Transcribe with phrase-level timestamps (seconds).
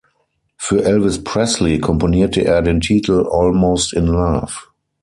[0.57, 4.51] Für Elvis Presley komponierte er den Titel "Almost In Love".